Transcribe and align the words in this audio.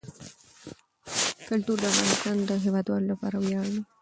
کلتور 1.47 1.77
د 1.81 1.85
افغانستان 1.93 2.37
د 2.45 2.51
هیوادوالو 2.65 3.09
لپاره 3.13 3.37
ویاړ 3.39 3.65
دی. 3.73 3.81